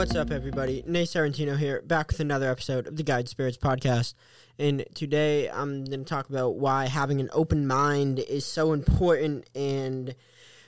What's 0.00 0.16
up, 0.16 0.30
everybody? 0.30 0.82
Nate 0.86 1.08
Serrentino 1.08 1.58
here, 1.58 1.82
back 1.82 2.08
with 2.08 2.20
another 2.20 2.50
episode 2.50 2.86
of 2.86 2.96
the 2.96 3.02
Guide 3.02 3.28
Spirits 3.28 3.58
podcast. 3.58 4.14
And 4.58 4.86
today 4.94 5.50
I'm 5.50 5.84
going 5.84 6.04
to 6.04 6.08
talk 6.08 6.30
about 6.30 6.56
why 6.56 6.86
having 6.86 7.20
an 7.20 7.28
open 7.34 7.66
mind 7.66 8.18
is 8.18 8.46
so 8.46 8.72
important 8.72 9.44
and 9.54 10.14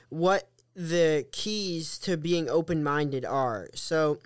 what 0.09 0.51
the 0.75 1.25
keys 1.31 1.97
to 1.99 2.15
being 2.15 2.47
open 2.47 2.83
minded 2.83 3.25
are. 3.25 3.69
So, 3.73 4.19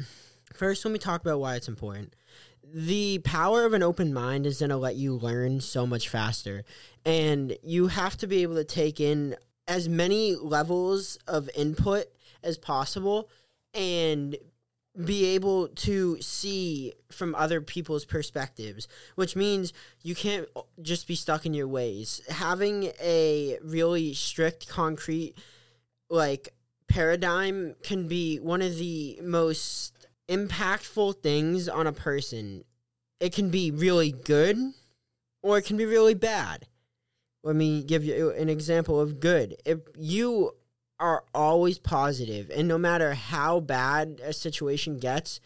first, 0.54 0.84
let 0.84 0.92
me 0.92 1.00
talk 1.00 1.22
about 1.22 1.40
why 1.40 1.56
it's 1.56 1.70
important. 1.70 2.14
The 2.62 3.20
power 3.20 3.64
of 3.64 3.72
an 3.72 3.84
open 3.84 4.14
mind 4.14 4.46
is 4.46 4.60
going 4.60 4.72
to 4.72 4.78
let 4.78 4.98
you 4.98 5.14
learn 5.14 5.62
so 5.62 5.88
much 5.88 6.10
faster. 6.10 6.66
And 7.06 7.58
you 7.64 7.88
have 7.88 8.18
to 8.18 8.28
be 8.28 8.42
able 8.44 8.56
to 8.56 8.66
take 8.66 9.00
in 9.00 9.38
as 9.70 9.88
many 9.88 10.36
levels 10.36 11.18
of 11.30 11.50
input 11.56 12.08
as 12.44 12.58
possible 12.58 13.30
and 13.74 14.36
be 15.04 15.26
able 15.26 15.68
to 15.70 16.20
see 16.22 16.94
from 17.12 17.36
other 17.36 17.62
people's 17.62 18.06
perspectives, 18.06 18.88
which 19.16 19.36
means 19.36 19.74
you 20.02 20.16
can't 20.16 20.48
just 20.82 21.08
be 21.08 21.16
stuck 21.16 21.46
in 21.46 21.54
your 21.54 21.68
ways. 21.68 22.22
Having 22.30 22.92
a 23.02 23.58
really 23.64 24.14
strict, 24.14 24.68
concrete, 24.68 25.36
like 26.10 26.54
paradigm 26.88 27.76
can 27.84 28.08
be 28.08 28.38
one 28.38 28.62
of 28.62 28.78
the 28.78 29.20
most 29.22 30.08
impactful 30.30 31.22
things 31.22 31.70
on 31.70 31.86
a 31.86 31.94
person. 31.94 32.64
It 33.20 33.34
can 33.34 33.50
be 33.50 33.72
really 33.72 34.12
good 34.12 34.58
or 35.44 35.58
it 35.58 35.66
can 35.66 35.78
be 35.78 35.86
really 35.86 36.16
bad. 36.16 36.68
Let 37.44 37.56
me 37.56 37.84
give 37.84 38.04
you 38.04 38.32
an 38.32 38.50
example 38.50 39.00
of 39.00 39.20
good. 39.20 39.56
If 39.64 39.80
you 39.96 40.54
are 41.00 41.24
always 41.34 41.78
positive 41.78 42.50
and 42.50 42.68
no 42.68 42.78
matter 42.78 43.14
how 43.14 43.60
bad 43.60 44.20
a 44.24 44.34
situation 44.34 44.98
gets 44.98 45.40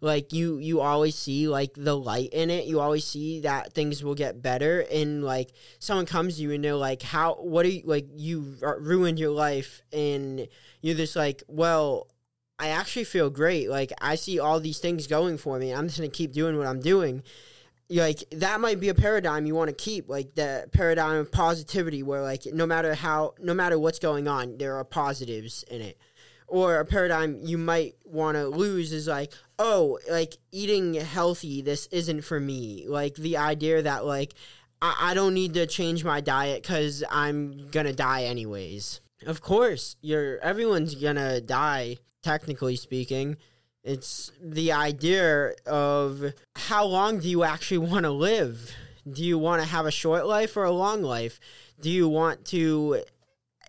like 0.00 0.32
you 0.32 0.58
you 0.58 0.80
always 0.80 1.14
see 1.14 1.46
like 1.46 1.72
the 1.76 1.96
light 1.96 2.30
in 2.32 2.50
it. 2.50 2.64
You 2.64 2.80
always 2.80 3.04
see 3.04 3.40
that 3.40 3.74
things 3.74 4.02
will 4.02 4.14
get 4.14 4.42
better 4.42 4.80
and 4.90 5.22
like 5.22 5.52
someone 5.78 6.06
comes 6.06 6.36
to 6.36 6.42
you 6.42 6.52
and 6.52 6.64
they're 6.64 6.74
like 6.74 7.02
how 7.02 7.34
what 7.34 7.66
are 7.66 7.70
you 7.70 7.82
like 7.84 8.06
you 8.16 8.56
ruined 8.78 9.18
your 9.18 9.30
life 9.30 9.82
and 9.92 10.48
you're 10.80 10.96
just 10.96 11.16
like 11.16 11.42
well 11.48 12.08
i 12.58 12.68
actually 12.68 13.04
feel 13.04 13.28
great. 13.30 13.68
Like 13.68 13.92
i 14.00 14.14
see 14.14 14.38
all 14.38 14.58
these 14.58 14.78
things 14.78 15.06
going 15.06 15.36
for 15.36 15.58
me. 15.58 15.72
I'm 15.74 15.86
just 15.86 15.98
gonna 15.98 16.08
keep 16.08 16.32
doing 16.32 16.56
what 16.56 16.66
i'm 16.66 16.80
doing 16.80 17.22
like 17.90 18.24
that 18.30 18.60
might 18.60 18.78
be 18.78 18.88
a 18.88 18.94
paradigm 18.94 19.46
you 19.46 19.54
want 19.54 19.68
to 19.68 19.74
keep 19.74 20.08
like 20.08 20.34
the 20.36 20.68
paradigm 20.72 21.16
of 21.16 21.32
positivity 21.32 22.02
where 22.02 22.22
like 22.22 22.46
no 22.46 22.64
matter 22.64 22.94
how 22.94 23.34
no 23.40 23.52
matter 23.52 23.78
what's 23.78 23.98
going 23.98 24.28
on 24.28 24.58
there 24.58 24.76
are 24.76 24.84
positives 24.84 25.64
in 25.64 25.80
it. 25.80 25.98
Or 26.46 26.80
a 26.80 26.84
paradigm 26.84 27.40
you 27.42 27.58
might 27.58 27.94
want 28.04 28.36
to 28.36 28.46
lose 28.46 28.92
is 28.92 29.08
like 29.08 29.32
oh 29.58 29.98
like 30.08 30.36
eating 30.52 30.94
healthy 30.94 31.62
this 31.62 31.86
isn't 31.86 32.22
for 32.22 32.38
me. 32.38 32.86
Like 32.88 33.14
the 33.16 33.36
idea 33.36 33.82
that 33.82 34.04
like 34.04 34.34
i, 34.80 35.10
I 35.10 35.14
don't 35.14 35.34
need 35.34 35.54
to 35.54 35.66
change 35.66 36.04
my 36.04 36.20
diet 36.20 36.62
because 36.62 37.02
i'm 37.10 37.68
gonna 37.70 37.92
die 37.92 38.24
anyways. 38.24 39.00
Of 39.26 39.40
course 39.40 39.96
you're 40.00 40.38
everyone's 40.38 40.94
gonna 40.94 41.40
die 41.40 41.96
technically 42.22 42.76
speaking 42.76 43.36
it's 43.82 44.32
the 44.42 44.72
idea 44.72 45.52
of 45.66 46.34
how 46.56 46.84
long 46.84 47.20
do 47.20 47.28
you 47.28 47.44
actually 47.44 47.78
want 47.78 48.04
to 48.04 48.10
live? 48.10 48.74
Do 49.10 49.24
you 49.24 49.38
want 49.38 49.62
to 49.62 49.68
have 49.68 49.86
a 49.86 49.90
short 49.90 50.26
life 50.26 50.56
or 50.56 50.64
a 50.64 50.70
long 50.70 51.02
life? 51.02 51.40
Do 51.80 51.90
you 51.90 52.08
want 52.08 52.44
to 52.46 53.02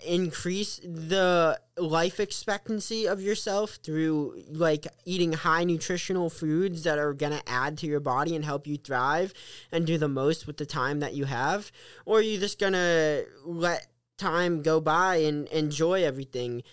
increase 0.06 0.80
the 0.84 1.60
life 1.78 2.20
expectancy 2.20 3.08
of 3.08 3.22
yourself 3.22 3.78
through 3.84 4.44
like 4.50 4.88
eating 5.06 5.34
high 5.34 5.64
nutritional 5.64 6.30
foods 6.30 6.84
that 6.84 6.98
are 6.98 7.14
going 7.14 7.32
to 7.32 7.50
add 7.50 7.78
to 7.78 7.88
your 7.88 8.00
body 8.00 8.36
and 8.36 8.44
help 8.44 8.68
you 8.68 8.78
thrive 8.78 9.34
and 9.72 9.86
do 9.86 9.98
the 9.98 10.08
most 10.08 10.48
with 10.48 10.58
the 10.58 10.66
time 10.66 11.00
that 11.00 11.14
you 11.14 11.26
have 11.26 11.72
or 12.06 12.18
are 12.20 12.22
you 12.22 12.40
just 12.40 12.60
going 12.60 12.74
to 12.74 13.26
let 13.46 13.88
time 14.18 14.62
go 14.62 14.80
by 14.80 15.18
and 15.18 15.48
enjoy 15.50 16.04
everything 16.04 16.64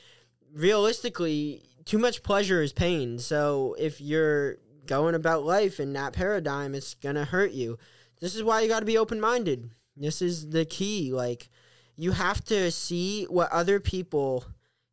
realistically 0.54 1.62
too 1.88 1.98
much 1.98 2.22
pleasure 2.22 2.62
is 2.62 2.72
pain. 2.72 3.18
So 3.18 3.74
if 3.78 3.98
you're 3.98 4.58
going 4.84 5.14
about 5.14 5.44
life 5.44 5.80
in 5.80 5.94
that 5.94 6.12
paradigm, 6.12 6.74
it's 6.74 6.92
gonna 6.94 7.24
hurt 7.24 7.52
you. 7.52 7.78
This 8.20 8.36
is 8.36 8.42
why 8.42 8.60
you 8.60 8.68
got 8.68 8.80
to 8.80 8.86
be 8.86 8.98
open 8.98 9.20
minded. 9.20 9.70
This 9.96 10.20
is 10.20 10.50
the 10.50 10.66
key. 10.66 11.12
Like 11.14 11.48
you 11.96 12.12
have 12.12 12.44
to 12.46 12.70
see 12.70 13.24
what 13.24 13.50
other 13.50 13.80
people 13.80 14.44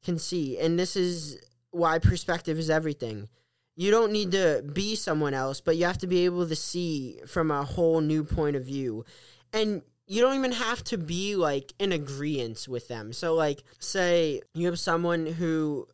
can 0.06 0.18
see, 0.18 0.58
and 0.58 0.80
this 0.80 0.96
is 0.96 1.38
why 1.72 2.00
perspective 2.00 2.58
is 2.58 2.70
everything. 2.70 3.28
You 3.76 3.92
don't 3.92 4.14
need 4.14 4.32
to 4.32 4.64
be 4.74 4.96
someone 4.96 5.34
else, 5.34 5.60
but 5.60 5.76
you 5.76 5.84
have 5.84 5.98
to 5.98 6.08
be 6.08 6.24
able 6.24 6.48
to 6.48 6.56
see 6.56 7.20
from 7.28 7.52
a 7.52 7.66
whole 7.66 8.00
new 8.00 8.24
point 8.24 8.56
of 8.56 8.64
view. 8.64 9.04
And 9.52 9.82
you 10.08 10.22
don't 10.22 10.38
even 10.38 10.54
have 10.54 10.82
to 10.86 10.98
be 10.98 11.36
like 11.36 11.74
in 11.78 11.92
agreement 11.92 12.68
with 12.70 12.88
them. 12.88 13.12
So 13.12 13.34
like 13.34 13.64
say 13.80 14.42
you 14.54 14.68
have 14.68 14.80
someone 14.80 15.26
who 15.26 15.90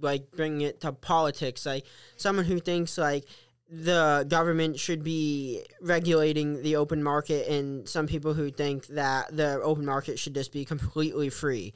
like 0.00 0.30
bringing 0.32 0.62
it 0.62 0.80
to 0.82 0.92
politics. 0.92 1.66
Like 1.66 1.84
someone 2.16 2.44
who 2.44 2.58
thinks 2.58 2.98
like 2.98 3.24
the 3.70 4.24
government 4.28 4.78
should 4.78 5.04
be 5.04 5.64
regulating 5.80 6.62
the 6.62 6.76
open 6.76 7.02
market 7.02 7.48
and 7.48 7.86
some 7.88 8.06
people 8.06 8.34
who 8.34 8.50
think 8.50 8.86
that 8.88 9.36
the 9.36 9.60
open 9.62 9.84
market 9.84 10.18
should 10.18 10.34
just 10.34 10.52
be 10.52 10.64
completely 10.64 11.28
free. 11.28 11.74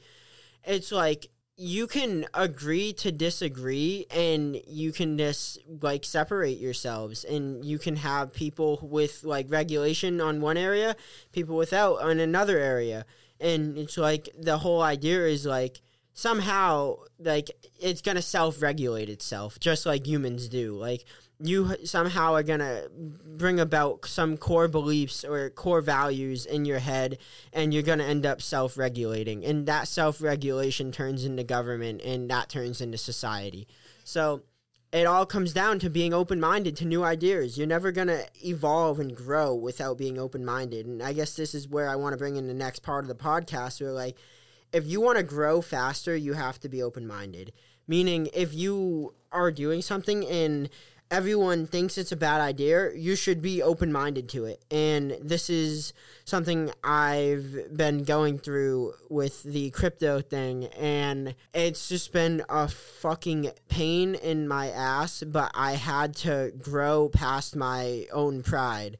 It's 0.65 0.91
like 0.91 1.27
you 1.55 1.85
can 1.85 2.25
agree 2.33 2.93
to 2.93 3.11
disagree 3.11 4.07
and 4.09 4.59
you 4.67 4.91
can 4.91 5.17
just 5.19 5.59
like 5.81 6.03
separate 6.03 6.57
yourselves. 6.57 7.23
And 7.23 7.63
you 7.63 7.77
can 7.77 7.97
have 7.97 8.33
people 8.33 8.79
with 8.81 9.23
like 9.23 9.45
regulation 9.49 10.19
on 10.19 10.41
one 10.41 10.57
area 10.57 10.95
people 11.31 11.55
without 11.55 12.01
on 12.01 12.19
another 12.19 12.57
area. 12.57 13.05
And 13.39 13.77
it's 13.77 13.97
like 13.97 14.29
the 14.39 14.57
whole 14.57 14.81
idea 14.81 15.27
is 15.27 15.45
like 15.45 15.81
somehow 16.13 16.95
like 17.19 17.49
it's 17.79 18.01
gonna 18.01 18.21
self-regulate 18.21 19.09
itself 19.09 19.59
just 19.59 19.85
like 19.85 20.05
humans 20.05 20.47
do. 20.47 20.75
Like 20.75 21.05
you 21.39 21.75
somehow 21.83 22.33
are 22.33 22.43
gonna 22.43 22.83
bring 22.91 23.59
about 23.59 24.05
some 24.05 24.37
core 24.37 24.67
beliefs 24.67 25.23
or 25.25 25.49
core 25.49 25.81
values 25.81 26.45
in 26.45 26.65
your 26.65 26.79
head 26.79 27.17
and 27.51 27.73
you're 27.73 27.83
gonna 27.83 28.03
end 28.03 28.25
up 28.25 28.41
self-regulating. 28.41 29.43
And 29.43 29.65
that 29.65 29.87
self-regulation 29.87 30.91
turns 30.91 31.25
into 31.25 31.43
government 31.43 32.01
and 32.01 32.29
that 32.29 32.49
turns 32.49 32.79
into 32.79 32.97
society. 32.97 33.67
So 34.03 34.43
it 34.91 35.07
all 35.07 35.25
comes 35.25 35.53
down 35.53 35.79
to 35.79 35.89
being 35.89 36.13
open-minded 36.13 36.77
to 36.77 36.85
new 36.85 37.03
ideas. 37.03 37.57
You're 37.57 37.65
never 37.65 37.91
gonna 37.91 38.25
evolve 38.45 38.99
and 38.99 39.15
grow 39.15 39.55
without 39.55 39.97
being 39.97 40.19
open-minded. 40.19 40.85
And 40.85 41.01
i 41.01 41.11
guess 41.13 41.35
this 41.35 41.55
is 41.55 41.67
where 41.67 41.89
i 41.89 41.95
want 41.95 42.13
to 42.13 42.17
bring 42.17 42.35
in 42.35 42.47
the 42.47 42.53
next 42.53 42.83
part 42.83 43.03
of 43.03 43.07
the 43.07 43.15
podcast 43.15 43.81
where 43.81 43.91
like 43.91 44.15
if 44.73 44.87
you 44.87 44.99
want 44.99 45.17
to 45.17 45.23
grow 45.23 45.61
faster, 45.61 46.15
you 46.15 46.33
have 46.33 46.59
to 46.61 46.69
be 46.69 46.81
open 46.81 47.07
minded. 47.07 47.53
Meaning, 47.87 48.29
if 48.33 48.53
you 48.53 49.13
are 49.31 49.51
doing 49.51 49.81
something 49.81 50.25
and 50.25 50.69
everyone 51.11 51.67
thinks 51.67 51.97
it's 51.97 52.11
a 52.11 52.17
bad 52.17 52.41
idea, 52.41 52.91
you 52.95 53.15
should 53.15 53.39
be 53.39 53.61
open 53.61 53.91
minded 53.91 54.27
to 54.29 54.45
it. 54.45 54.63
And 54.71 55.15
this 55.21 55.47
is 55.47 55.93
something 56.25 56.71
I've 56.83 57.75
been 57.75 58.03
going 58.03 58.39
through 58.39 58.93
with 59.09 59.43
the 59.43 59.69
crypto 59.69 60.21
thing. 60.21 60.65
And 60.79 61.35
it's 61.53 61.87
just 61.87 62.11
been 62.13 62.43
a 62.49 62.67
fucking 62.67 63.51
pain 63.69 64.15
in 64.15 64.47
my 64.47 64.69
ass, 64.69 65.23
but 65.27 65.51
I 65.53 65.73
had 65.73 66.15
to 66.17 66.51
grow 66.59 67.09
past 67.09 67.55
my 67.55 68.07
own 68.11 68.41
pride 68.41 68.97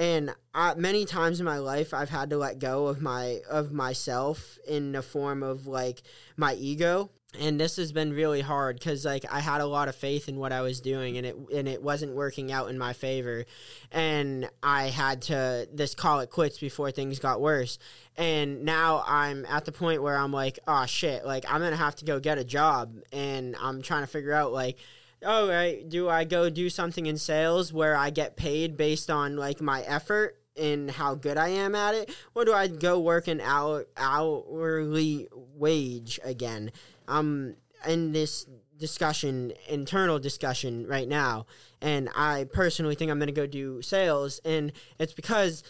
and 0.00 0.34
I, 0.54 0.74
many 0.76 1.04
times 1.04 1.40
in 1.40 1.46
my 1.46 1.58
life 1.58 1.92
i've 1.92 2.08
had 2.08 2.30
to 2.30 2.38
let 2.38 2.58
go 2.58 2.86
of 2.86 3.02
my 3.02 3.40
of 3.48 3.70
myself 3.70 4.58
in 4.66 4.92
the 4.92 5.02
form 5.02 5.42
of 5.44 5.66
like 5.66 6.02
my 6.36 6.54
ego. 6.54 7.10
And 7.38 7.60
this 7.60 7.76
has 7.76 7.92
been 7.92 8.12
really 8.12 8.40
hard 8.40 8.76
because 8.76 9.04
like 9.04 9.24
i 9.30 9.38
had 9.38 9.60
a 9.60 9.66
lot 9.66 9.88
of 9.88 9.94
faith 9.94 10.28
in 10.28 10.36
what 10.36 10.52
i 10.52 10.62
was 10.62 10.80
doing 10.80 11.16
and 11.16 11.24
it 11.24 11.36
and 11.54 11.68
it 11.68 11.80
wasn't 11.80 12.16
working 12.16 12.50
out 12.50 12.70
in 12.70 12.78
my 12.78 12.92
favor. 12.92 13.44
And 13.92 14.48
i 14.62 14.88
had 14.88 15.22
to 15.22 15.68
this 15.72 15.94
call 15.94 16.20
it 16.20 16.30
quits 16.30 16.58
before 16.58 16.90
things 16.90 17.20
got 17.20 17.40
worse. 17.40 17.78
And 18.16 18.64
now 18.64 19.04
i'm 19.06 19.44
at 19.46 19.64
the 19.66 19.72
point 19.72 20.02
where 20.02 20.16
i'm 20.16 20.32
like 20.32 20.58
oh 20.66 20.86
shit 20.86 21.24
like 21.24 21.44
i'm 21.46 21.60
gonna 21.60 21.76
have 21.76 21.96
to 21.96 22.04
go 22.04 22.18
get 22.18 22.38
a 22.38 22.44
job. 22.44 22.96
And 23.12 23.54
i'm 23.60 23.82
trying 23.82 24.02
to 24.02 24.08
figure 24.08 24.32
out 24.32 24.50
like 24.50 24.78
all 25.26 25.48
right, 25.48 25.88
do 25.88 26.08
I 26.08 26.24
go 26.24 26.48
do 26.50 26.70
something 26.70 27.06
in 27.06 27.16
sales 27.18 27.72
where 27.72 27.96
I 27.96 28.10
get 28.10 28.36
paid 28.36 28.76
based 28.76 29.10
on 29.10 29.36
like 29.36 29.60
my 29.60 29.82
effort 29.82 30.38
and 30.56 30.90
how 30.90 31.14
good 31.14 31.36
I 31.36 31.48
am 31.48 31.74
at 31.74 31.94
it, 31.94 32.14
or 32.34 32.44
do 32.44 32.52
I 32.52 32.66
go 32.66 33.00
work 33.00 33.28
an 33.28 33.40
hour 33.40 33.86
hourly 33.96 35.28
wage 35.32 36.20
again? 36.24 36.72
I'm 37.08 37.56
in 37.86 38.12
this 38.12 38.46
discussion, 38.76 39.52
internal 39.68 40.18
discussion 40.18 40.86
right 40.86 41.08
now, 41.08 41.46
and 41.82 42.08
I 42.16 42.46
personally 42.52 42.94
think 42.94 43.10
I'm 43.10 43.18
going 43.18 43.28
to 43.28 43.32
go 43.32 43.46
do 43.46 43.82
sales, 43.82 44.40
and 44.44 44.72
it's 44.98 45.12
because 45.12 45.62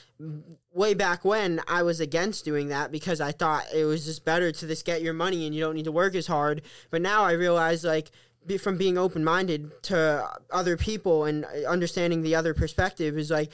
way 0.72 0.94
back 0.94 1.24
when 1.24 1.60
I 1.66 1.82
was 1.82 2.00
against 2.00 2.44
doing 2.44 2.68
that 2.68 2.92
because 2.92 3.20
I 3.20 3.32
thought 3.32 3.64
it 3.74 3.84
was 3.84 4.04
just 4.04 4.24
better 4.24 4.52
to 4.52 4.66
just 4.66 4.84
get 4.84 5.02
your 5.02 5.12
money 5.12 5.44
and 5.46 5.54
you 5.54 5.60
don't 5.60 5.74
need 5.74 5.86
to 5.86 5.92
work 5.92 6.14
as 6.14 6.26
hard. 6.26 6.62
But 6.90 7.02
now 7.02 7.24
I 7.24 7.32
realize 7.32 7.84
like 7.84 8.10
be, 8.46 8.58
from 8.58 8.76
being 8.76 8.98
open 8.98 9.24
minded 9.24 9.70
to 9.84 10.28
other 10.50 10.76
people 10.76 11.24
and 11.24 11.44
understanding 11.68 12.22
the 12.22 12.34
other 12.34 12.54
perspective 12.54 13.18
is 13.18 13.30
like 13.30 13.50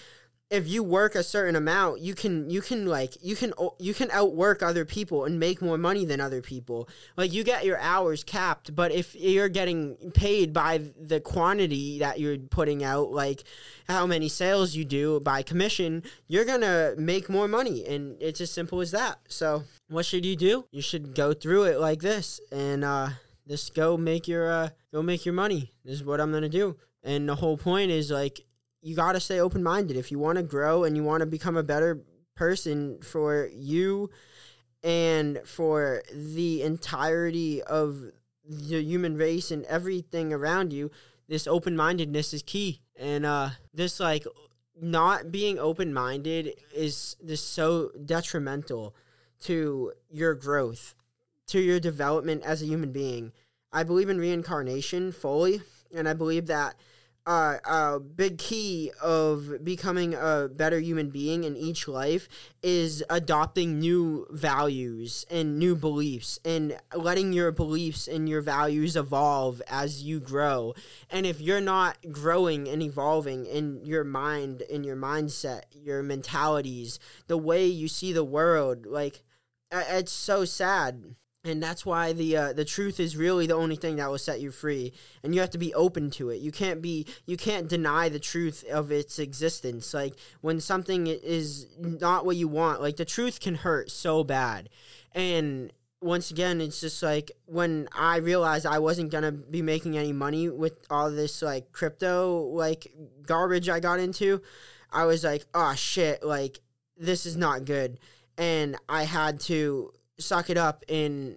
if 0.49 0.69
you 0.69 0.83
work 0.83 1.17
a 1.17 1.25
certain 1.25 1.57
amount 1.57 2.01
you 2.01 2.15
can 2.15 2.49
you 2.49 2.61
can 2.61 2.87
like 2.87 3.17
you 3.21 3.35
can 3.35 3.53
you 3.81 3.93
can 3.93 4.09
outwork 4.13 4.63
other 4.63 4.85
people 4.85 5.25
and 5.25 5.41
make 5.41 5.61
more 5.61 5.77
money 5.77 6.05
than 6.05 6.21
other 6.21 6.41
people. 6.41 6.89
Like 7.17 7.33
you 7.33 7.43
get 7.43 7.65
your 7.65 7.79
hours 7.79 8.23
capped 8.23 8.75
but 8.75 8.93
if 8.93 9.17
you're 9.17 9.49
getting 9.49 9.97
paid 10.15 10.53
by 10.53 10.83
the 11.01 11.21
quantity 11.21 11.99
that 11.99 12.21
you're 12.21 12.39
putting 12.39 12.85
out 12.85 13.11
like 13.11 13.43
how 13.89 14.07
many 14.07 14.29
sales 14.29 14.77
you 14.77 14.85
do 14.85 15.19
by 15.19 15.43
commission 15.43 16.05
you're 16.29 16.45
gonna 16.45 16.95
make 16.97 17.29
more 17.29 17.49
money. 17.49 17.85
And 17.85 18.17
it's 18.21 18.41
as 18.41 18.51
simple 18.51 18.81
as 18.81 18.93
that. 18.93 19.19
So 19.29 19.65
what 19.89 20.07
should 20.07 20.25
you 20.25 20.37
do? 20.37 20.67
You 20.71 20.83
should 20.83 21.17
go 21.17 21.33
through 21.33 21.65
it 21.65 21.81
like 21.81 22.01
this. 22.03 22.41
And 22.53 22.85
uh 22.85 23.09
just 23.49 23.75
go 23.75 23.97
make 23.97 24.27
your 24.29 24.51
uh 24.51 24.69
go 24.93 25.03
make 25.03 25.25
your 25.25 25.35
money. 25.35 25.73
This 25.85 25.95
is 25.95 26.05
what 26.05 26.21
i'm 26.21 26.33
gonna 26.33 26.49
do. 26.49 26.77
And 27.03 27.29
the 27.29 27.37
whole 27.37 27.57
point 27.57 27.91
is 27.91 28.11
like 28.11 28.41
you 28.83 28.95
got 28.95 29.13
to 29.13 29.21
stay 29.21 29.41
open 29.41 29.63
minded 29.63 29.97
if 29.97 30.13
you 30.13 30.19
want 30.19 30.37
to 30.37 30.43
grow 30.43 30.85
and 30.85 30.97
you 30.97 31.03
want 31.03 31.21
to 31.21 31.27
become 31.27 31.57
a 31.57 31.63
better 31.63 32.03
person 32.35 33.01
for 33.03 33.49
you 33.53 34.11
and 34.83 35.41
for 35.45 36.03
the 36.13 36.63
entirety 36.63 37.63
of 37.63 38.13
the 38.45 38.81
human 38.83 39.17
race 39.17 39.51
and 39.51 39.65
everything 39.65 40.33
around 40.33 40.73
you 40.73 40.91
this 41.29 41.47
open-mindedness 41.47 42.33
is 42.33 42.43
key. 42.43 42.81
And 42.97 43.27
uh 43.27 43.51
this 43.75 44.01
like 44.01 44.25
not 44.81 45.31
being 45.31 45.59
open-minded 45.59 46.55
is 46.75 47.17
this 47.23 47.43
so 47.43 47.91
detrimental 48.05 48.95
to 49.43 49.93
your 50.11 50.35
growth 50.35 50.95
to 51.47 51.61
your 51.61 51.81
development 51.81 52.43
as 52.45 52.63
a 52.63 52.67
human 52.67 52.93
being 52.93 53.33
i 53.73 53.83
believe 53.83 54.09
in 54.09 54.19
reincarnation 54.19 55.13
fully 55.13 55.61
and 55.95 56.09
i 56.09 56.13
believe 56.13 56.47
that 56.47 56.77
uh, 57.27 57.57
a 57.65 57.99
big 57.99 58.39
key 58.39 58.93
of 59.03 59.65
becoming 59.65 60.15
a 60.15 60.49
better 60.49 60.79
human 60.79 61.11
being 61.11 61.43
in 61.43 61.57
each 61.57 61.89
life 61.89 62.29
is 62.63 63.03
adopting 63.11 63.81
new 63.81 64.27
values 64.31 65.27
and 65.29 65.59
new 65.59 65.75
beliefs 65.75 66.39
and 66.45 66.79
letting 66.95 67.33
your 67.33 67.51
beliefs 67.51 68.07
and 68.07 68.29
your 68.29 68.41
values 68.41 68.95
evolve 68.95 69.61
as 69.67 70.05
you 70.05 70.21
grow. 70.21 70.73
And 71.11 71.27
if 71.27 71.41
you're 71.41 71.61
not 71.61 71.99
growing 72.13 72.69
and 72.69 72.81
evolving 72.81 73.45
in 73.47 73.85
your 73.85 74.05
mind, 74.05 74.63
in 74.63 74.85
your 74.85 74.97
mindset, 74.97 75.63
your 75.73 76.05
mentalities, 76.05 77.01
the 77.27 77.39
way 77.39 77.67
you 77.67 77.89
see 77.89 78.13
the 78.13 78.25
world, 78.25 78.87
like, 78.87 79.25
it's 79.73 80.13
so 80.13 80.45
sad 80.45 81.17
and 81.47 81.63
that's 81.63 81.87
why 81.87 82.13
the 82.13 82.37
uh, 82.37 82.53
the 82.53 82.65
truth 82.65 82.99
is 82.99 83.17
really 83.17 83.47
the 83.47 83.55
only 83.55 83.77
thing 83.77 83.97
that 83.97 84.11
will 84.11 84.19
set 84.19 84.41
you 84.41 84.51
free. 84.51 84.93
And 85.23 85.35
you 85.35 85.41
have 85.41 85.51
to 85.51 85.59
be 85.59 85.73
open 85.75 86.11
to 86.13 86.31
it. 86.31 86.41
You 86.41 86.51
can't 86.51 86.83
be 86.83 87.07
you 87.25 87.37
can't 87.37 87.69
deny 87.69 88.09
the 88.09 88.19
truth 88.19 88.65
of 88.71 88.91
its 88.91 89.19
existence. 89.19 89.95
Like 89.95 90.15
when 90.41 90.61
something 90.61 91.07
is 91.07 91.69
not 91.79 92.27
what 92.27 92.37
you 92.37 92.49
want 92.49 92.83
like 92.83 92.97
the 92.97 93.05
truth 93.05 93.41
can 93.41 93.55
hurt 93.55 93.91
so 93.91 94.25
bad. 94.25 94.69
And 95.13 95.73
once 96.03 96.31
again 96.31 96.61
it's 96.61 96.79
just 96.83 97.03
like 97.03 97.33
when 97.47 97.89
i 97.97 98.19
realized 98.19 98.67
i 98.67 98.79
wasn't 98.79 99.11
gonna 99.11 99.33
be 99.33 99.63
making 99.63 99.97
any 99.97 100.13
money 100.13 100.47
with 100.47 100.75
all 100.91 101.11
this 101.11 101.41
like 101.41 101.73
crypto 101.73 102.43
like 102.53 102.87
garbage 103.27 103.71
i 103.71 103.81
got 103.81 103.99
into 103.99 104.41
i 104.93 105.07
was 105.07 105.25
like 105.25 105.47
oh 105.55 105.75
shit 105.75 106.23
like 106.23 106.61
this 106.99 107.25
is 107.27 107.37
not 107.37 107.65
good. 107.65 107.99
And 108.37 108.77
i 108.89 109.05
had 109.05 109.41
to 109.41 109.93
suck 110.19 110.51
it 110.51 110.57
up 110.57 110.85
and 110.89 111.37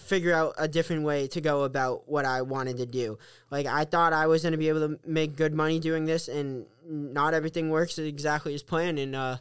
figure 0.00 0.32
out 0.32 0.54
a 0.58 0.66
different 0.66 1.02
way 1.04 1.28
to 1.28 1.40
go 1.40 1.62
about 1.62 2.08
what 2.08 2.24
I 2.24 2.42
wanted 2.42 2.78
to 2.78 2.86
do. 2.86 3.18
Like 3.50 3.66
I 3.66 3.84
thought 3.84 4.12
I 4.12 4.26
was 4.26 4.42
going 4.42 4.52
to 4.52 4.58
be 4.58 4.68
able 4.68 4.88
to 4.88 4.98
make 5.06 5.36
good 5.36 5.54
money 5.54 5.78
doing 5.78 6.06
this 6.06 6.28
and 6.28 6.66
not 6.84 7.34
everything 7.34 7.70
works 7.70 7.98
exactly 7.98 8.54
as 8.54 8.62
planned 8.62 8.98
and 8.98 9.14
uh 9.14 9.36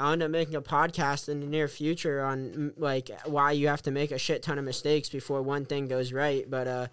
I'll 0.00 0.12
end 0.12 0.22
up 0.22 0.30
making 0.30 0.54
a 0.54 0.62
podcast 0.62 1.28
in 1.28 1.40
the 1.40 1.46
near 1.46 1.68
future 1.68 2.24
on 2.24 2.72
like 2.78 3.10
why 3.26 3.52
you 3.52 3.68
have 3.68 3.82
to 3.82 3.90
make 3.90 4.12
a 4.12 4.18
shit 4.18 4.42
ton 4.42 4.58
of 4.58 4.64
mistakes 4.64 5.10
before 5.10 5.42
one 5.42 5.66
thing 5.66 5.88
goes 5.88 6.10
right. 6.10 6.48
But 6.48 6.66
uh, 6.66 6.86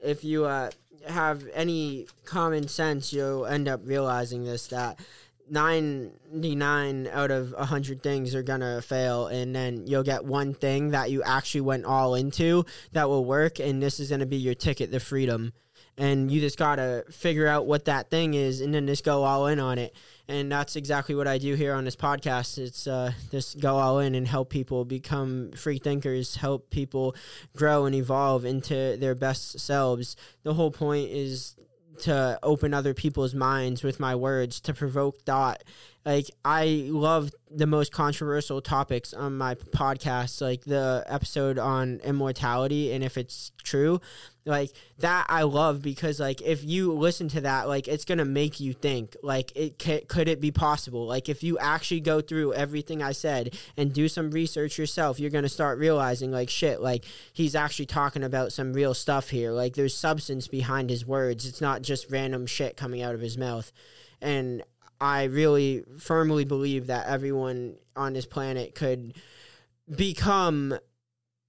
if 0.00 0.24
you 0.24 0.46
uh, 0.46 0.70
have 1.06 1.46
any 1.52 2.06
common 2.24 2.66
sense, 2.66 3.12
you'll 3.12 3.44
end 3.44 3.68
up 3.68 3.82
realizing 3.84 4.44
this 4.44 4.68
that 4.68 4.98
99 5.50 7.06
out 7.08 7.30
of 7.30 7.52
100 7.52 8.02
things 8.02 8.34
are 8.34 8.42
going 8.42 8.60
to 8.60 8.82
fail 8.82 9.26
and 9.26 9.54
then 9.54 9.86
you'll 9.86 10.02
get 10.02 10.24
one 10.24 10.54
thing 10.54 10.90
that 10.90 11.10
you 11.10 11.22
actually 11.22 11.62
went 11.62 11.84
all 11.84 12.14
into 12.14 12.64
that 12.92 13.08
will 13.08 13.24
work 13.24 13.58
and 13.58 13.82
this 13.82 14.00
is 14.00 14.08
going 14.08 14.20
to 14.20 14.26
be 14.26 14.36
your 14.36 14.54
ticket 14.54 14.92
to 14.92 15.00
freedom. 15.00 15.52
And 15.96 16.30
you 16.30 16.40
just 16.40 16.56
got 16.56 16.76
to 16.76 17.04
figure 17.10 17.48
out 17.48 17.66
what 17.66 17.86
that 17.86 18.08
thing 18.08 18.34
is 18.34 18.60
and 18.60 18.72
then 18.72 18.86
just 18.86 19.04
go 19.04 19.24
all 19.24 19.48
in 19.48 19.58
on 19.58 19.78
it. 19.78 19.96
And 20.28 20.52
that's 20.52 20.76
exactly 20.76 21.16
what 21.16 21.26
I 21.26 21.38
do 21.38 21.54
here 21.54 21.74
on 21.74 21.84
this 21.84 21.96
podcast. 21.96 22.56
It's 22.58 22.86
uh, 22.86 23.12
just 23.32 23.58
go 23.58 23.76
all 23.76 23.98
in 23.98 24.14
and 24.14 24.28
help 24.28 24.48
people 24.48 24.84
become 24.84 25.50
free 25.52 25.78
thinkers 25.78 26.36
help 26.36 26.70
people 26.70 27.16
grow 27.56 27.86
and 27.86 27.96
evolve 27.96 28.44
into 28.44 28.96
their 28.96 29.16
best 29.16 29.58
selves. 29.58 30.14
The 30.44 30.54
whole 30.54 30.70
point 30.70 31.10
is 31.10 31.56
to 32.00 32.38
open 32.42 32.74
other 32.74 32.94
people's 32.94 33.34
minds 33.34 33.82
with 33.82 34.00
my 34.00 34.14
words 34.14 34.60
to 34.62 34.74
provoke 34.74 35.22
thought 35.22 35.62
like 36.04 36.30
i 36.44 36.86
love 36.90 37.32
the 37.50 37.66
most 37.66 37.92
controversial 37.92 38.60
topics 38.60 39.12
on 39.14 39.36
my 39.36 39.54
podcast 39.54 40.40
like 40.40 40.64
the 40.64 41.04
episode 41.06 41.58
on 41.58 42.00
immortality 42.04 42.92
and 42.92 43.02
if 43.02 43.16
it's 43.16 43.52
true. 43.62 44.00
Like 44.44 44.72
that 44.98 45.26
i 45.28 45.42
love 45.42 45.82
because 45.82 46.18
like 46.18 46.40
if 46.40 46.64
you 46.64 46.92
listen 46.92 47.28
to 47.30 47.42
that 47.42 47.68
like 47.68 47.86
it's 47.86 48.06
gonna 48.06 48.24
make 48.24 48.60
you 48.60 48.72
think. 48.72 49.14
Like 49.22 49.52
it 49.54 49.78
could 49.78 50.28
it 50.28 50.40
be 50.40 50.50
possible? 50.50 51.06
Like 51.06 51.28
if 51.28 51.42
you 51.42 51.58
actually 51.58 52.00
go 52.00 52.20
through 52.22 52.54
everything 52.54 53.02
i 53.02 53.12
said 53.12 53.54
and 53.76 53.92
do 53.92 54.08
some 54.08 54.30
research 54.30 54.78
yourself 54.78 55.20
you're 55.20 55.30
gonna 55.30 55.48
start 55.50 55.78
realizing 55.78 56.30
like 56.30 56.48
shit 56.48 56.80
like 56.80 57.04
he's 57.32 57.54
actually 57.54 57.86
talking 57.86 58.24
about 58.24 58.52
some 58.52 58.72
real 58.72 58.94
stuff 58.94 59.28
here. 59.28 59.50
Like 59.52 59.74
there's 59.74 59.96
substance 59.96 60.48
behind 60.48 60.88
his 60.88 61.04
words. 61.06 61.44
It's 61.46 61.60
not 61.60 61.82
just 61.82 62.10
random 62.10 62.46
shit 62.46 62.76
coming 62.76 63.02
out 63.02 63.14
of 63.14 63.20
his 63.20 63.36
mouth. 63.36 63.70
And 64.20 64.62
I 65.00 65.24
really 65.24 65.84
firmly 65.98 66.44
believe 66.44 66.88
that 66.88 67.06
everyone 67.06 67.76
on 67.96 68.12
this 68.12 68.26
planet 68.26 68.74
could 68.74 69.14
become 69.94 70.78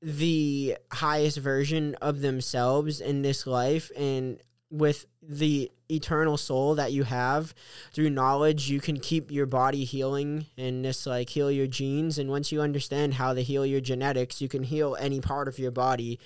the 0.02 0.78
highest 0.92 1.38
version 1.38 1.96
of 1.96 2.22
themselves 2.22 3.02
in 3.02 3.22
this 3.22 3.46
life 3.46 3.92
and 3.98 4.42
with 4.72 5.06
the 5.22 5.72
eternal 5.90 6.38
soul 6.38 6.76
that 6.76 6.92
you 6.92 7.04
have 7.04 7.54
through 7.92 8.10
knowledge 8.10 8.70
you 8.70 8.80
can 8.80 9.00
keep 9.00 9.32
your 9.32 9.48
body 9.48 9.84
healing 9.84 10.46
and 10.58 10.84
just 10.84 11.06
like 11.08 11.30
heal 11.30 11.52
your 11.52 11.68
genes. 11.68 12.20
And 12.20 12.30
once 12.30 12.52
you 12.52 12.62
understand 12.62 13.16
how 13.16 13.34
to 13.34 13.42
heal 13.42 13.66
your 13.66 13.82
genetics 13.82 14.42
you 14.42 14.48
can 14.48 14.64
heal 14.64 14.96
any 15.00 15.20
part 15.20 15.48
of 15.48 15.58
your 15.58 15.72
body 15.72 16.20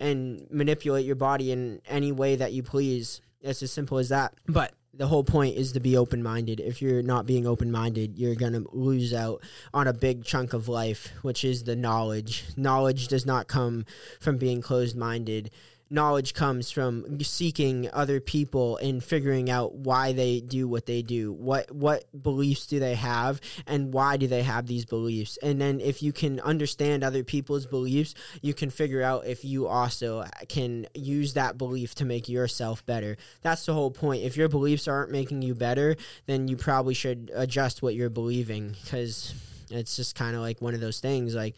and 0.00 0.46
manipulate 0.50 1.04
your 1.04 1.16
body 1.16 1.50
in 1.50 1.80
any 1.88 2.12
way 2.12 2.36
that 2.36 2.52
you 2.52 2.62
please. 2.62 3.20
It's 3.40 3.62
as 3.62 3.72
simple 3.72 3.98
as 3.98 4.08
that. 4.10 4.34
But 4.46 4.72
the 4.98 5.06
whole 5.06 5.24
point 5.24 5.56
is 5.56 5.72
to 5.72 5.80
be 5.80 5.96
open 5.96 6.22
minded. 6.22 6.58
If 6.58 6.82
you're 6.82 7.02
not 7.02 7.24
being 7.24 7.46
open 7.46 7.70
minded, 7.70 8.18
you're 8.18 8.34
going 8.34 8.52
to 8.52 8.68
lose 8.72 9.14
out 9.14 9.40
on 9.72 9.86
a 9.86 9.92
big 9.92 10.24
chunk 10.24 10.52
of 10.52 10.68
life, 10.68 11.12
which 11.22 11.44
is 11.44 11.62
the 11.62 11.76
knowledge. 11.76 12.44
Knowledge 12.56 13.06
does 13.06 13.24
not 13.24 13.46
come 13.46 13.86
from 14.20 14.38
being 14.38 14.60
closed 14.60 14.96
minded 14.96 15.50
knowledge 15.90 16.34
comes 16.34 16.70
from 16.70 17.20
seeking 17.22 17.88
other 17.92 18.20
people 18.20 18.76
and 18.78 19.02
figuring 19.02 19.50
out 19.50 19.74
why 19.74 20.12
they 20.12 20.40
do 20.40 20.68
what 20.68 20.86
they 20.86 21.02
do. 21.02 21.32
What 21.32 21.70
what 21.70 22.04
beliefs 22.20 22.66
do 22.66 22.78
they 22.78 22.94
have 22.94 23.40
and 23.66 23.92
why 23.92 24.16
do 24.16 24.26
they 24.26 24.42
have 24.42 24.66
these 24.66 24.84
beliefs? 24.84 25.38
And 25.42 25.60
then 25.60 25.80
if 25.80 26.02
you 26.02 26.12
can 26.12 26.40
understand 26.40 27.02
other 27.02 27.24
people's 27.24 27.66
beliefs 27.66 28.14
you 28.42 28.54
can 28.54 28.70
figure 28.70 29.02
out 29.02 29.26
if 29.26 29.44
you 29.44 29.66
also 29.66 30.24
can 30.48 30.86
use 30.94 31.34
that 31.34 31.56
belief 31.56 31.94
to 31.96 32.04
make 32.04 32.28
yourself 32.28 32.84
better. 32.84 33.16
That's 33.42 33.64
the 33.66 33.74
whole 33.74 33.90
point. 33.90 34.22
If 34.22 34.36
your 34.36 34.48
beliefs 34.48 34.88
aren't 34.88 35.10
making 35.10 35.42
you 35.42 35.54
better 35.54 35.96
then 36.26 36.48
you 36.48 36.56
probably 36.56 36.94
should 36.94 37.30
adjust 37.34 37.82
what 37.82 37.94
you're 37.94 38.10
believing 38.10 38.74
because 38.82 39.34
it's 39.70 39.96
just 39.96 40.14
kind 40.14 40.34
of 40.34 40.42
like 40.42 40.60
one 40.60 40.74
of 40.74 40.80
those 40.80 41.00
things 41.00 41.34
like 41.34 41.54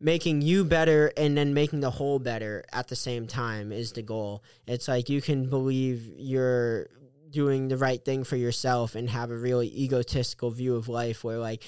making 0.00 0.40
you 0.42 0.64
better 0.64 1.12
and 1.16 1.36
then 1.36 1.52
making 1.52 1.80
the 1.80 1.90
whole 1.90 2.18
better 2.18 2.64
at 2.72 2.88
the 2.88 2.96
same 2.96 3.26
time 3.26 3.70
is 3.70 3.92
the 3.92 4.02
goal. 4.02 4.42
It's 4.66 4.88
like 4.88 5.08
you 5.08 5.20
can 5.20 5.48
believe 5.50 6.10
you're 6.16 6.88
doing 7.30 7.68
the 7.68 7.76
right 7.76 8.04
thing 8.04 8.24
for 8.24 8.36
yourself 8.36 8.94
and 8.94 9.08
have 9.10 9.30
a 9.30 9.36
really 9.36 9.68
egotistical 9.68 10.50
view 10.50 10.74
of 10.74 10.88
life 10.88 11.22
where 11.22 11.38
like 11.38 11.62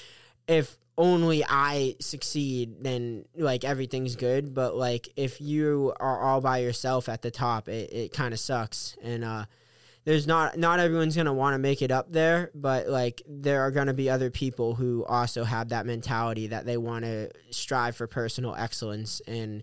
if 0.48 0.76
only 0.98 1.44
I 1.48 1.94
succeed 2.00 2.82
then 2.82 3.24
like 3.36 3.64
everything's 3.64 4.16
good 4.16 4.54
but 4.54 4.74
like 4.74 5.08
if 5.16 5.40
you 5.40 5.94
are 6.00 6.20
all 6.20 6.40
by 6.40 6.58
yourself 6.58 7.08
at 7.08 7.22
the 7.22 7.30
top 7.30 7.68
it, 7.68 7.92
it 7.92 8.12
kind 8.12 8.34
of 8.34 8.40
sucks 8.40 8.96
and 9.02 9.24
uh 9.24 9.44
there's 10.04 10.26
not 10.26 10.58
not 10.58 10.80
everyone's 10.80 11.16
gonna 11.16 11.32
want 11.32 11.54
to 11.54 11.58
make 11.58 11.82
it 11.82 11.90
up 11.90 12.12
there, 12.12 12.50
but 12.54 12.88
like 12.88 13.22
there 13.26 13.62
are 13.62 13.70
gonna 13.70 13.94
be 13.94 14.10
other 14.10 14.30
people 14.30 14.74
who 14.74 15.04
also 15.04 15.44
have 15.44 15.68
that 15.70 15.86
mentality 15.86 16.48
that 16.48 16.66
they 16.66 16.76
want 16.76 17.04
to 17.04 17.30
strive 17.50 17.96
for 17.96 18.06
personal 18.06 18.54
excellence 18.54 19.20
and 19.26 19.62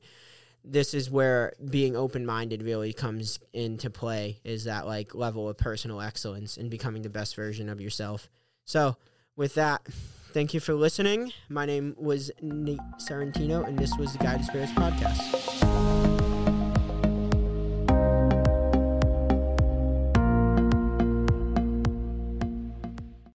this 0.64 0.94
is 0.94 1.10
where 1.10 1.54
being 1.70 1.96
open 1.96 2.26
minded 2.26 2.64
really 2.64 2.94
comes 2.94 3.40
into 3.54 3.90
play 3.90 4.40
is 4.44 4.66
that 4.66 4.86
like 4.86 5.16
level 5.16 5.50
of 5.50 5.58
personal 5.58 6.02
excellence 6.02 6.58
and 6.58 6.70
becoming 6.70 7.02
the 7.02 7.10
best 7.10 7.36
version 7.36 7.70
of 7.70 7.80
yourself. 7.82 8.30
So, 8.66 8.98
with 9.36 9.56
that, 9.56 9.86
thank 10.34 10.54
you 10.54 10.60
for 10.60 10.74
listening. 10.74 11.32
My 11.48 11.66
name 11.66 11.96
was 11.98 12.30
Nate 12.42 12.80
Serrentino, 13.00 13.66
and 13.66 13.80
this 13.80 13.96
was 13.98 14.14
the 14.14 14.20
Guided 14.20 14.46
Spirits 14.46 14.74
Podcast. 14.74 15.39